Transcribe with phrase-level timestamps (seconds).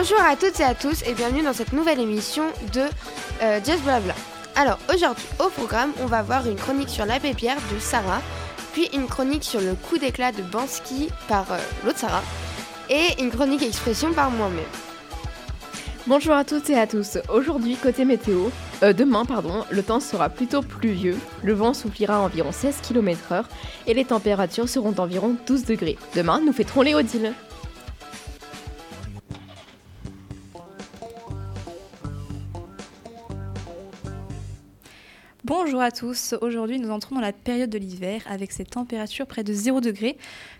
[0.00, 2.80] Bonjour à toutes et à tous et bienvenue dans cette nouvelle émission de
[3.42, 4.14] euh, Just Blabla.
[4.56, 8.22] Alors aujourd'hui au programme on va voir une chronique sur l'abbé Pierre de Sarah,
[8.72, 12.22] puis une chronique sur le coup d'éclat de Bansky par euh, l'autre Sarah
[12.88, 14.64] et une chronique expression par moi-même.
[16.06, 17.18] Bonjour à toutes et à tous.
[17.28, 18.48] Aujourd'hui, côté météo,
[18.82, 23.44] euh, demain, pardon, le temps sera plutôt pluvieux, le vent soufflera à environ 16 km/h
[23.86, 25.98] et les températures seront d'environ 12 degrés.
[26.16, 27.34] Demain, nous fêterons les Odile.
[35.46, 39.42] Bonjour à tous, aujourd'hui nous entrons dans la période de l'hiver avec ces températures près
[39.42, 40.18] de 0 degré,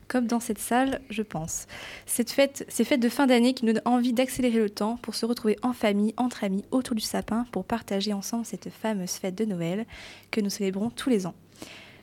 [0.09, 1.67] comme dans cette salle je pense.
[2.07, 5.15] Cette fête, ces fêtes de fin d'année qui nous donnent envie d'accélérer le temps pour
[5.15, 9.35] se retrouver en famille, entre amis, autour du sapin, pour partager ensemble cette fameuse fête
[9.35, 9.85] de Noël
[10.31, 11.35] que nous célébrons tous les ans.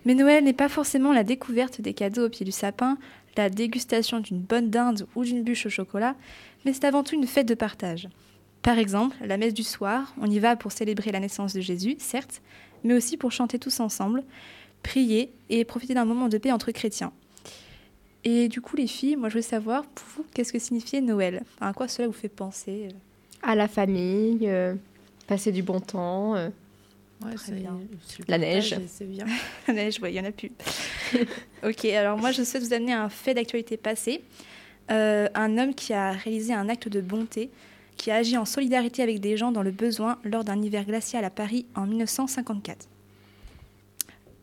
[0.06, 3.00] Mais Noël n'est pas forcément la découverte des cadeaux au pied du sapin,
[3.38, 6.16] la dégustation d'une bonne dinde ou d'une bûche au chocolat,
[6.64, 8.08] mais c'est avant tout une fête de partage.
[8.68, 11.96] Par exemple, la messe du soir, on y va pour célébrer la naissance de Jésus,
[12.00, 12.42] certes,
[12.84, 14.26] mais aussi pour chanter tous ensemble,
[14.84, 17.14] prier et profiter d'un moment de paix entre chrétiens.
[18.26, 21.44] Et du coup, les filles, moi je veux savoir, pour vous, qu'est-ce que signifiait Noël?
[21.62, 22.90] À quoi cela vous fait penser
[23.42, 24.76] À la famille, euh,
[25.28, 26.36] passer du bon temps.
[26.36, 26.50] euh,
[27.24, 27.80] Ouais, Très bien.
[28.28, 28.78] La neige.
[28.90, 29.28] C'est bien.
[29.70, 30.52] La neige, ouais, il y en a plus.
[31.64, 34.26] ok, alors moi je souhaite vous amener un fait d'actualité passée.
[34.92, 37.50] Euh, un homme qui a réalisé un acte de bonté,
[37.98, 41.26] qui a agi en solidarité avec des gens dans le besoin lors d'un hiver glacial
[41.26, 42.88] à Paris en 1954.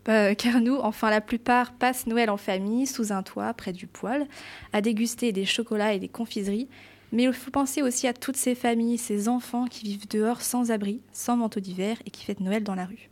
[0.09, 3.87] Euh, car nous, enfin la plupart, passent Noël en famille, sous un toit, près du
[3.87, 4.27] poêle,
[4.73, 6.69] à déguster des chocolats et des confiseries.
[7.13, 10.71] Mais il faut penser aussi à toutes ces familles, ces enfants qui vivent dehors sans
[10.71, 13.09] abri, sans manteau d'hiver et qui fêtent Noël dans la rue.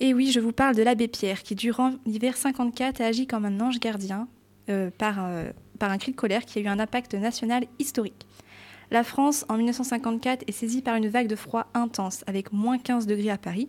[0.00, 3.44] Et oui, je vous parle de l'abbé Pierre, qui durant l'hiver 54 a agi comme
[3.44, 4.28] un ange gardien
[4.68, 8.26] euh, euh, par un cri de colère qui a eu un impact national historique.
[8.90, 13.06] La France, en 1954, est saisie par une vague de froid intense, avec moins 15
[13.06, 13.68] degrés à Paris.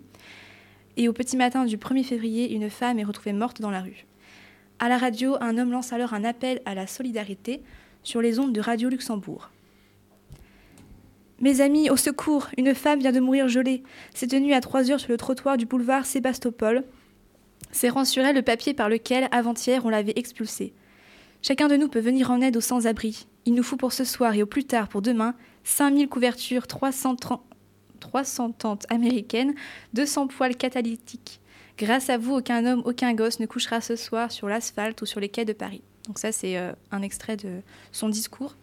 [0.96, 4.06] Et au petit matin du 1er février, une femme est retrouvée morte dans la rue.
[4.80, 7.62] À la radio, un homme lance alors un appel à la solidarité
[8.02, 9.50] sur les ondes de Radio Luxembourg.
[11.42, 13.84] Mes amis, au secours, une femme vient de mourir gelée.
[14.14, 16.86] S'est tenue à 3 heures sur le trottoir du boulevard Sébastopol.
[17.72, 20.74] Serrant sur le papier par lequel, avant-hier, on l'avait expulsée.
[21.42, 23.28] Chacun de nous peut venir en aide aux sans-abri.
[23.46, 27.42] Il nous faut pour ce soir et au plus tard pour demain 5000 couvertures 330,
[28.00, 29.54] 300 tentes américaines,
[29.94, 31.40] 200 poils catalytiques.
[31.78, 35.20] Grâce à vous, aucun homme, aucun gosse ne couchera ce soir sur l'asphalte ou sur
[35.20, 35.82] les quais de Paris.
[36.08, 37.62] Donc ça, c'est euh, un extrait de
[37.92, 38.56] son discours.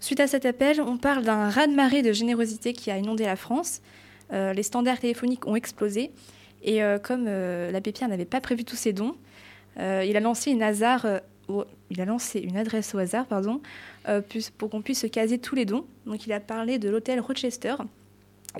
[0.00, 3.82] Suite à cet appel, on parle d'un raz-de-marée de générosité qui a inondé la France.
[4.32, 6.10] Euh, les standards téléphoniques ont explosé.
[6.62, 9.14] Et euh, comme euh, l'abbé Pierre n'avait pas prévu tous ces dons,
[9.76, 11.06] il, a lancé une hasard,
[11.90, 13.60] il a lancé une adresse au hasard pardon,
[14.08, 14.20] euh,
[14.58, 15.84] pour qu'on puisse se caser tous les dons.
[16.06, 17.76] Donc il a parlé de l'hôtel Rochester,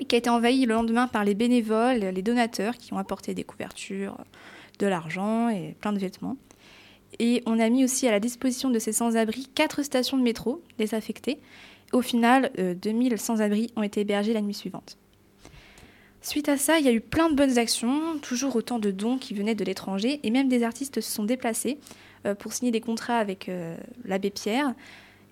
[0.07, 3.43] qui a été envahi le lendemain par les bénévoles, les donateurs qui ont apporté des
[3.43, 4.17] couvertures,
[4.79, 6.37] de l'argent et plein de vêtements.
[7.19, 10.61] Et on a mis aussi à la disposition de ces sans-abri quatre stations de métro
[10.77, 11.39] désaffectées.
[11.91, 14.97] Au final, euh, 2000 sans-abri ont été hébergés la nuit suivante.
[16.21, 19.17] Suite à ça, il y a eu plein de bonnes actions, toujours autant de dons
[19.17, 21.79] qui venaient de l'étranger, et même des artistes se sont déplacés
[22.39, 24.73] pour signer des contrats avec euh, l'abbé Pierre.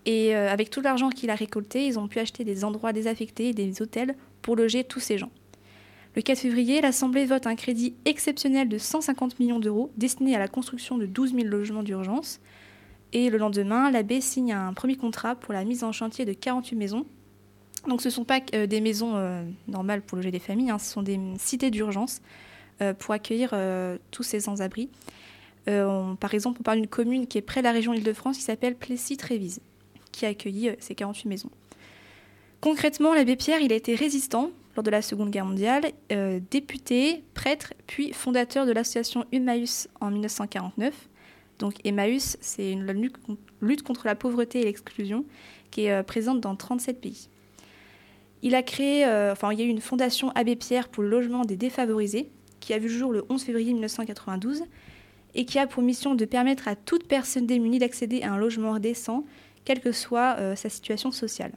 [0.05, 3.53] Et euh, avec tout l'argent qu'il a récolté, ils ont pu acheter des endroits désaffectés
[3.53, 5.31] des hôtels pour loger tous ces gens.
[6.15, 10.47] Le 4 février, l'Assemblée vote un crédit exceptionnel de 150 millions d'euros destiné à la
[10.47, 12.39] construction de 12 000 logements d'urgence.
[13.13, 16.75] Et le lendemain, l'abbé signe un premier contrat pour la mise en chantier de 48
[16.75, 17.05] maisons.
[17.87, 20.79] Donc ce ne sont pas euh, des maisons euh, normales pour loger des familles, hein,
[20.79, 22.21] ce sont des cités d'urgence
[22.81, 24.89] euh, pour accueillir euh, tous ces sans-abri.
[25.69, 28.43] Euh, par exemple, on parle d'une commune qui est près de la région Île-de-France qui
[28.43, 29.61] s'appelle Plessis-Trévise,
[30.11, 31.51] qui a accueilli euh, ces 48 maisons.
[32.61, 37.23] Concrètement, l'abbé Pierre, il a été résistant lors de la Seconde Guerre mondiale, euh, député,
[37.33, 40.93] prêtre, puis fondateur de l'association Emmaüs en 1949.
[41.59, 45.25] Donc Emmaüs, c'est une lutte con- lutte contre la pauvreté et l'exclusion
[45.71, 47.29] qui est euh, présente dans 37 pays.
[48.41, 51.09] Il a créé, euh, enfin, il y a eu une fondation Abbé Pierre pour le
[51.09, 52.29] logement des défavorisés,
[52.61, 54.63] qui a vu le jour le 11 février 1992,
[55.35, 58.79] et qui a pour mission de permettre à toute personne démunie d'accéder à un logement
[58.79, 59.25] décent,
[59.65, 61.51] quelle que soit euh, sa situation sociale.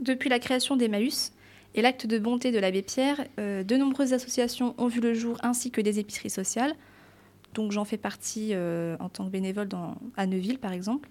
[0.00, 1.32] Depuis la création d'Emmaüs
[1.74, 5.38] et l'acte de bonté de l'abbé Pierre, euh, de nombreuses associations ont vu le jour,
[5.42, 6.74] ainsi que des épiceries sociales.
[7.54, 9.68] Donc j'en fais partie euh, en tant que bénévole
[10.16, 11.08] à Neuville, par exemple.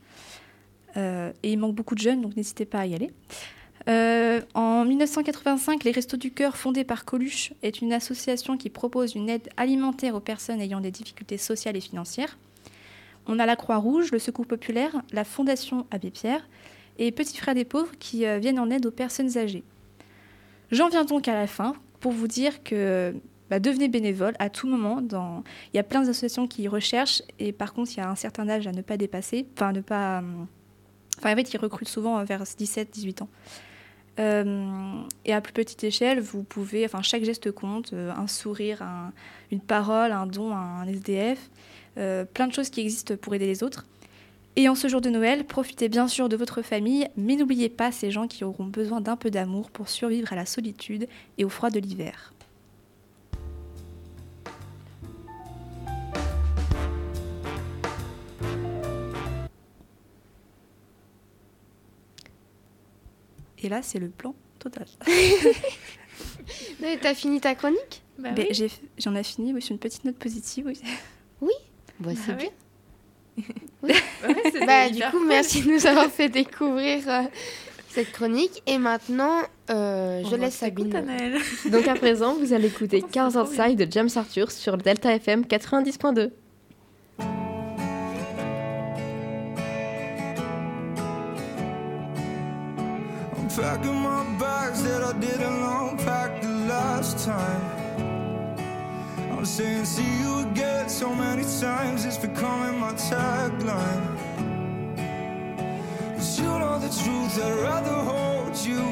[0.97, 3.11] Et il manque beaucoup de jeunes, donc n'hésitez pas à y aller.
[3.89, 9.15] Euh, en 1985, les Restos du Cœur, fondés par Coluche, est une association qui propose
[9.15, 12.37] une aide alimentaire aux personnes ayant des difficultés sociales et financières.
[13.27, 16.47] On a la Croix-Rouge, le Secours populaire, la Fondation Abbé Pierre
[16.99, 19.63] et petits frères des pauvres qui euh, viennent en aide aux personnes âgées.
[20.71, 23.13] J'en viens donc à la fin pour vous dire que
[23.49, 25.01] bah, devenez bénévole à tout moment.
[25.73, 28.47] Il y a plein d'associations qui recherchent et par contre, il y a un certain
[28.47, 30.19] âge à ne pas dépasser, enfin ne pas...
[30.19, 30.43] euh,
[31.21, 33.29] Enfin, en fait, ils recrutent souvent vers 17-18 ans.
[34.19, 38.81] Euh, et à plus petite échelle, vous pouvez, enfin, chaque geste compte, euh, un sourire,
[38.81, 39.11] un-
[39.51, 41.49] une parole, un don, un SDF,
[41.97, 43.85] euh, plein de choses qui existent pour aider les autres.
[44.57, 47.91] Et en ce jour de Noël, profitez bien sûr de votre famille, mais n'oubliez pas
[47.93, 51.07] ces gens qui auront besoin d'un peu d'amour pour survivre à la solitude
[51.37, 52.33] et au froid de l'hiver.
[63.61, 64.85] Et là, c'est le plan total.
[67.01, 68.01] T'as fini ta chronique?
[68.17, 70.71] Bah Ben, j'ai- J'en ai fini, oui, sur une petite note positive.
[71.41, 71.51] Oui.
[71.99, 72.49] Bah, c'est Ah bien.
[73.83, 73.91] oui.
[74.23, 75.27] Ouais, c'était Bah, du coup, cool.
[75.27, 77.21] merci de nous avoir fait découvrir euh,
[77.89, 78.61] cette chronique.
[78.67, 79.37] Et maintenant,
[79.69, 80.95] euh, je On laisse Sabine.
[80.95, 81.39] Anaëlle.
[81.71, 83.63] Donc à présent, vous allez écouter Oh, c'est 15 trop bien.
[83.65, 86.31] Outside de James Arthur sur Delta FM 90.2.
[93.57, 97.61] packing my bags that I didn't unpack the last time.
[99.31, 104.03] I'm saying see you again so many times, it's becoming my tagline.
[106.15, 108.83] Cause you know the truth, I'd rather hold you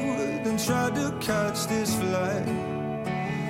[0.44, 2.46] than try to catch this flight.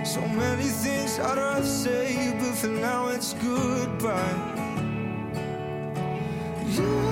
[0.07, 4.37] So many things I'd rather say, but for now it's goodbye.
[6.69, 7.10] You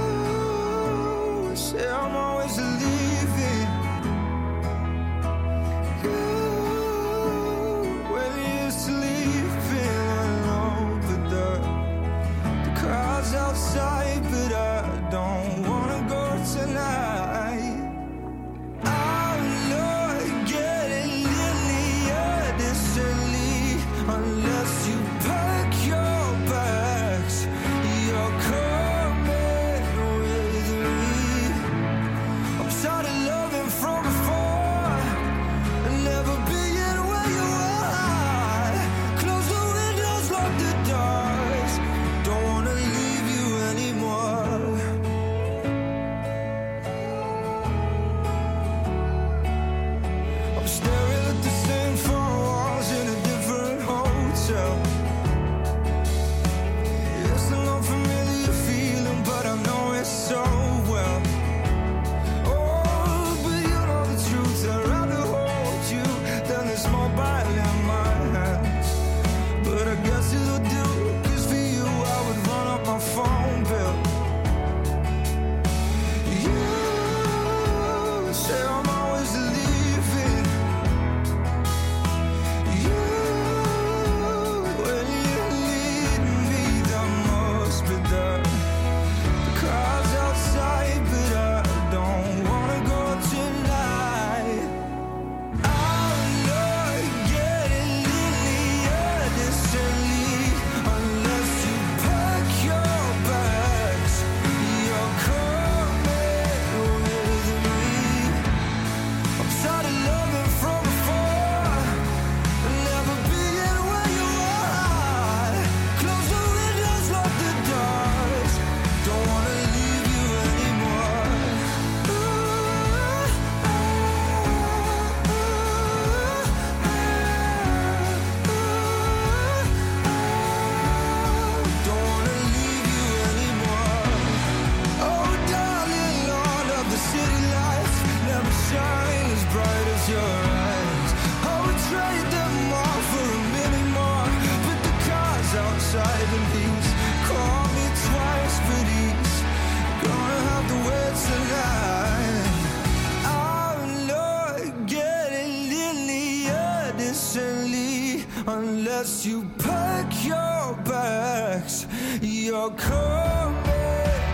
[158.48, 161.86] unless you pack your bags.
[162.22, 163.62] You're coming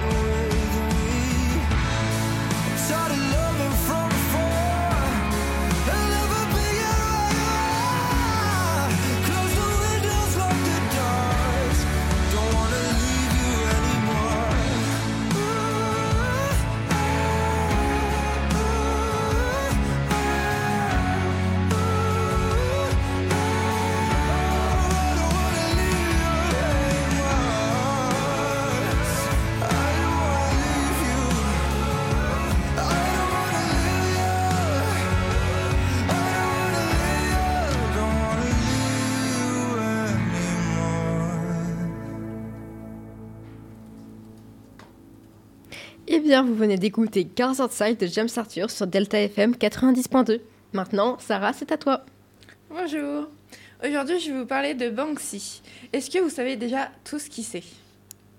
[0.09, 1.25] with me.
[46.25, 50.41] Bien, vous venez d'écouter Cars Outside de James Arthur sur Delta FM 90.2.
[50.73, 52.03] Maintenant, Sarah, c'est à toi.
[52.71, 53.29] Bonjour.
[53.87, 55.61] Aujourd'hui, je vais vous parler de Banksy.
[55.93, 57.63] Est-ce que vous savez déjà tout ce qui c'est?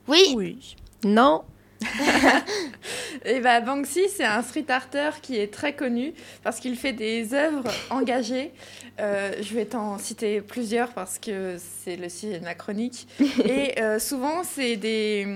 [0.07, 0.75] Oui, Oui.
[1.03, 1.43] Non
[3.25, 6.13] Et bah, Banksy, c'est un street arter qui est très connu
[6.43, 8.51] parce qu'il fait des œuvres engagées.
[8.99, 13.07] Euh, je vais t'en citer plusieurs parce que c'est le sujet de ma chronique.
[13.45, 15.27] Et euh, souvent, c'est des,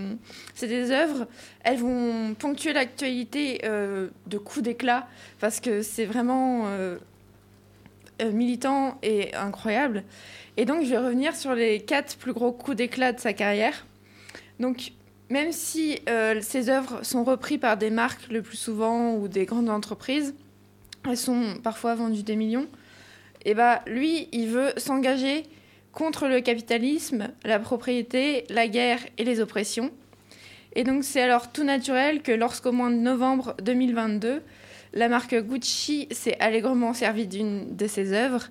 [0.62, 1.28] des œuvres,
[1.64, 5.08] elles vont ponctuer l'actualité euh, de coups d'éclat
[5.40, 6.68] parce que c'est vraiment
[8.34, 10.04] militant et incroyable.
[10.58, 13.86] Et donc, je vais revenir sur les quatre plus gros coups d'éclat de sa carrière.
[14.60, 14.92] Donc,
[15.30, 19.46] même si euh, ces œuvres sont reprises par des marques le plus souvent ou des
[19.46, 20.34] grandes entreprises,
[21.08, 22.68] elles sont parfois vendues des millions,
[23.46, 25.44] et bah lui, il veut s'engager
[25.94, 29.92] contre le capitalisme, la propriété, la guerre et les oppressions.
[30.74, 34.42] Et donc c'est alors tout naturel que lorsqu'au mois de novembre 2022,
[34.94, 38.50] la marque Gucci s'est allègrement servie d'une de ses œuvres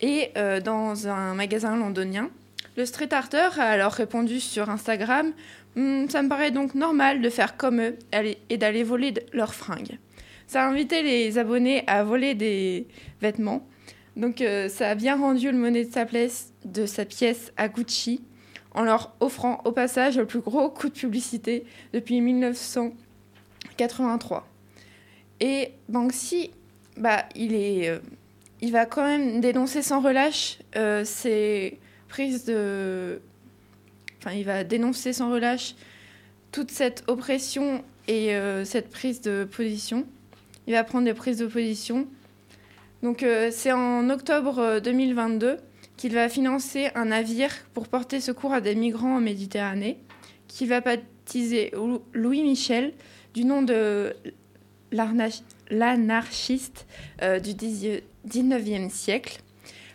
[0.00, 2.30] et euh, dans un magasin londonien.
[2.76, 5.32] Le street arter a alors répondu sur Instagram
[5.76, 7.96] Hmm, Ça me paraît donc normal de faire comme eux
[8.48, 9.98] et d'aller voler leurs fringues.
[10.46, 12.88] Ça a invité les abonnés à voler des
[13.20, 13.66] vêtements.
[14.16, 17.68] Donc euh, ça a bien rendu le monnaie de sa, place, de sa pièce à
[17.68, 18.22] Gucci
[18.72, 24.48] en leur offrant au passage le plus gros coup de publicité depuis 1983.
[25.40, 26.50] Et Banksy,
[26.96, 27.98] bah, il, est, euh,
[28.62, 31.78] il va quand même dénoncer sans relâche euh, ces
[32.08, 33.20] prises de...
[34.34, 35.74] Il va dénoncer sans relâche
[36.52, 40.06] toute cette oppression et euh, cette prise de position.
[40.66, 42.06] Il va prendre des prises de position.
[43.02, 45.58] Donc euh, c'est en octobre euh, 2022
[45.96, 49.98] qu'il va financer un navire pour porter secours à des migrants en Méditerranée,
[50.48, 52.92] qu'il va baptiser Lou- Louis Michel
[53.34, 54.14] du nom de
[55.70, 56.86] l'anarchiste
[57.22, 59.38] euh, du 10 19e siècle.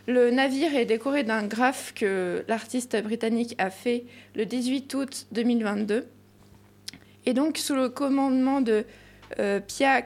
[0.08, 4.06] Le navire est décoré d'un graphe que l'artiste britannique a fait
[4.36, 6.08] le 18 août 2022.
[7.26, 8.84] Et donc, sous le commandement de
[9.40, 10.02] euh, Pia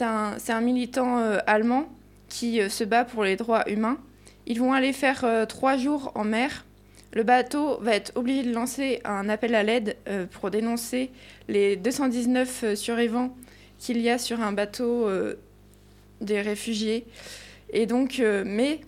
[0.00, 1.88] un, c'est un militant euh, allemand
[2.28, 3.98] qui euh, se bat pour les droits humains.
[4.46, 6.66] Ils vont aller faire trois jours en mer.
[7.14, 9.96] Le bateau va être obligé de lancer un appel à l'aide
[10.32, 11.10] pour dénoncer
[11.48, 13.34] les 219 euh, survivants
[13.78, 15.08] qu'il y a sur un bateau
[16.20, 17.06] des réfugiés.
[17.74, 18.80] Et donc, euh, mais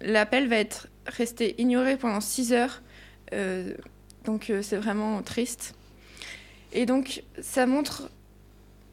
[0.00, 2.82] l'appel va être resté ignoré pendant six heures.
[3.32, 3.74] Euh,
[4.24, 5.74] donc, euh, c'est vraiment triste.
[6.72, 8.10] Et donc, ça montre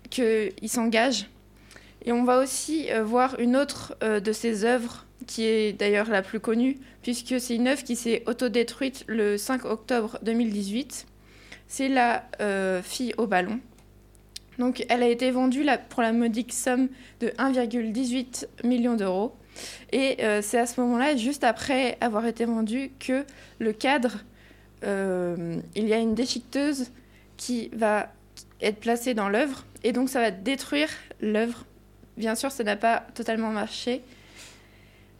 [0.09, 1.29] qu'il s'engage.
[2.05, 6.41] Et on va aussi voir une autre de ses œuvres, qui est d'ailleurs la plus
[6.41, 11.07] connue, puisque c'est une œuvre qui s'est autodétruite le 5 octobre 2018.
[11.67, 12.25] C'est La
[12.83, 13.59] fille au ballon.
[14.59, 19.35] Donc, elle a été vendue pour la modique somme de 1,18 million d'euros.
[19.91, 23.25] Et euh, c'est à ce moment-là, juste après avoir été vendue, que
[23.59, 24.19] le cadre,
[24.83, 26.91] euh, il y a une déchiqueteuse
[27.37, 28.11] qui va
[28.61, 29.65] être placée dans l'œuvre.
[29.83, 30.89] Et donc, ça va détruire
[31.21, 31.65] l'œuvre.
[32.17, 34.01] Bien sûr, ça n'a pas totalement marché,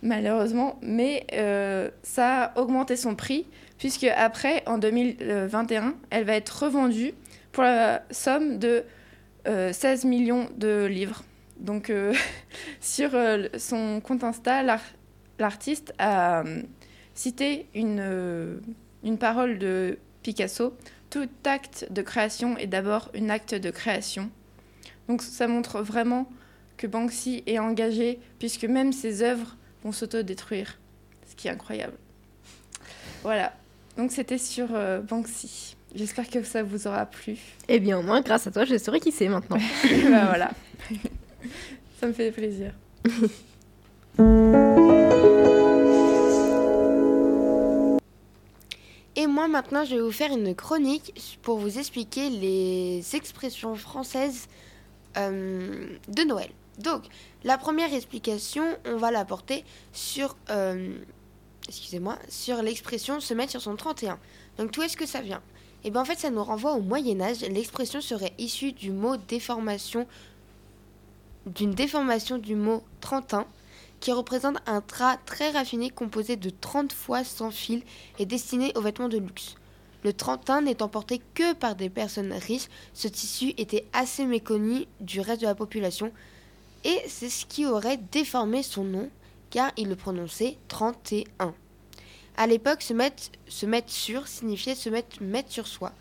[0.02, 3.48] malheureusement, mais euh, ça a augmenté son prix,
[3.78, 7.14] puisque après, en 2021, elle va être revendue
[7.52, 8.84] pour la somme de
[9.46, 11.24] 16 millions de livres.
[11.60, 12.14] Donc, euh,
[12.82, 14.82] sur euh, son compte Insta, l'ar-
[15.40, 16.62] l'artiste a euh,
[17.14, 18.58] cité une, euh,
[19.04, 20.76] une parole de Picasso.
[21.10, 24.30] Tout acte de création est d'abord un acte de création.
[25.08, 26.28] Donc, ça montre vraiment
[26.78, 30.80] que Banksy est engagé, puisque même ses œuvres vont s'autodétruire,
[31.30, 31.94] ce qui est incroyable.
[33.22, 33.54] Voilà.
[33.98, 35.76] Donc, c'était sur euh, Banksy.
[35.96, 37.38] J'espère que ça vous aura plu.
[37.68, 39.58] Eh bien, au moins, grâce à toi, je saurai qui c'est maintenant.
[40.10, 40.52] bah voilà.
[42.00, 42.74] Ça me fait plaisir.
[49.16, 54.48] Et moi maintenant je vais vous faire une chronique pour vous expliquer les expressions françaises
[55.18, 56.50] euh, de Noël.
[56.80, 57.04] Donc
[57.44, 60.96] la première explication, on va la porter sur, euh,
[61.68, 64.20] excusez-moi, sur l'expression se mettre sur son 31.
[64.58, 65.42] Donc d'où est-ce que ça vient?
[65.84, 67.42] Et bien en fait ça nous renvoie au Moyen Âge.
[67.42, 70.08] L'expression serait issue du mot déformation,
[71.46, 73.46] d'une déformation du mot 31
[74.00, 77.84] qui représente un drap très raffiné composé de 30 fois sans fil
[78.20, 79.56] et destiné aux vêtements de luxe.
[80.04, 85.22] Le 31 n'étant porté que par des personnes riches, ce tissu était assez méconnu du
[85.22, 86.12] reste de la population
[86.84, 89.10] et c'est ce qui aurait déformé son nom
[89.50, 91.54] car il le prononçait 31.
[92.36, 95.92] À l'époque, se mettre, se mettre sur signifiait se mettre, mettre sur soi.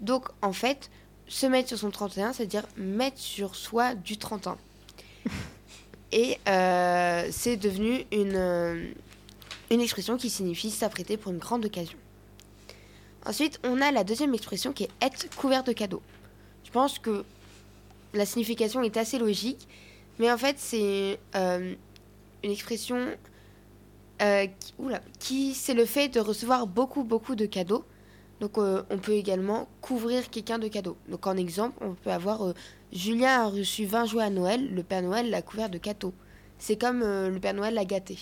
[0.00, 0.90] Donc en fait,
[1.28, 4.56] se mettre sur son 31, c'est-à-dire mettre sur soi du 31.
[6.12, 8.86] Et euh, c'est devenu une, euh,
[9.70, 11.98] une expression qui signifie s'apprêter pour une grande occasion.
[13.24, 16.02] Ensuite, on a la deuxième expression qui est être couvert de cadeaux.
[16.64, 17.24] Je pense que
[18.14, 19.66] la signification est assez logique,
[20.20, 21.74] mais en fait, c'est euh,
[22.44, 23.08] une expression
[24.22, 24.46] euh,
[24.78, 27.84] oula, qui c'est le fait de recevoir beaucoup, beaucoup de cadeaux.
[28.40, 30.96] Donc, euh, on peut également couvrir quelqu'un de cadeaux.
[31.08, 32.54] Donc, en exemple, on peut avoir euh,
[32.92, 36.14] Julien a reçu 20 jouets à Noël, le Père Noël l'a couvert de cadeaux.
[36.58, 38.18] C'est comme le Père Noël l'a gâté.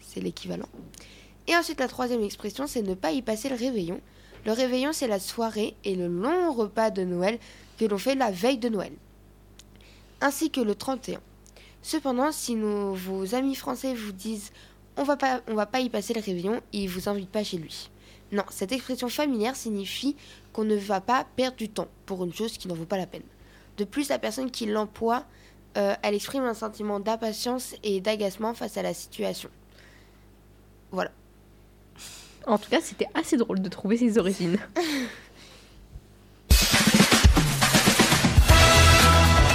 [0.00, 0.68] C'est l'équivalent.
[1.48, 4.00] Et ensuite, la troisième expression, c'est ne pas y passer le réveillon.
[4.44, 7.38] Le réveillon, c'est la soirée et le long repas de Noël
[7.78, 8.92] que l'on fait la veille de Noël,
[10.20, 11.20] ainsi que le 31.
[11.82, 14.52] Cependant, si nos, vos amis français vous disent
[14.96, 17.58] on va pas, on va pas y passer le réveillon, ils vous invitent pas chez
[17.58, 17.90] lui.
[18.32, 20.16] Non, cette expression familière signifie
[20.52, 23.06] qu'on ne va pas perdre du temps pour une chose qui n'en vaut pas la
[23.06, 23.22] peine.
[23.76, 25.24] De plus, la personne qui l'emploie,
[25.76, 29.50] euh, elle exprime un sentiment d'impatience et d'agacement face à la situation.
[30.90, 31.10] Voilà.
[32.46, 34.58] En tout cas, c'était assez drôle de trouver ses origines.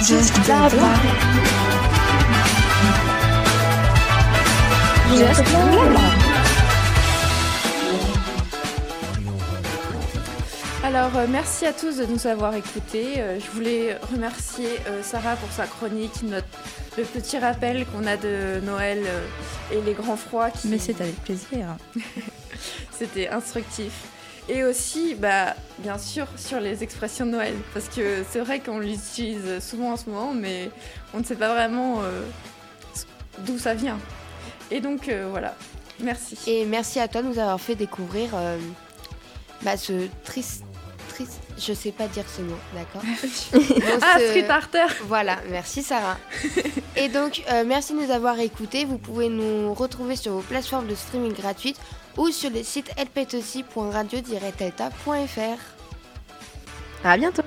[0.04, 0.34] Just
[10.82, 13.18] Alors, euh, merci à tous de nous avoir écoutés.
[13.18, 16.46] Euh, je voulais remercier euh, Sarah pour sa chronique, notre,
[16.96, 19.02] le petit rappel qu'on a de Noël
[19.70, 20.50] et les grands froids.
[20.50, 21.76] Qui, Mais c'est avec plaisir.
[22.90, 23.92] C'était instructif.
[24.48, 27.54] Et aussi, bah, bien sûr, sur les expressions de Noël.
[27.74, 30.70] Parce que c'est vrai qu'on l'utilise souvent en ce moment, mais
[31.12, 32.22] on ne sait pas vraiment euh,
[33.40, 33.98] d'où ça vient.
[34.72, 35.54] Et donc, euh, voilà.
[36.00, 36.36] Merci.
[36.46, 38.56] Et merci à toi de nous avoir fait découvrir euh,
[39.62, 40.64] bah, ce triste,
[41.10, 41.38] triste.
[41.58, 43.02] Je sais pas dire ce mot, d'accord
[44.02, 46.16] ah, ce- Street Arter Voilà, merci Sarah.
[46.96, 48.86] Et donc, euh, merci de nous avoir écoutés.
[48.86, 51.78] Vous pouvez nous retrouver sur vos plateformes de streaming gratuites
[52.16, 55.60] ou sur le site lptossi.radio-delta.fr.
[57.04, 57.42] À bientôt